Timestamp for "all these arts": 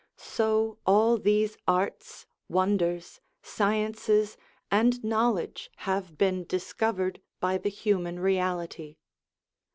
0.83-2.25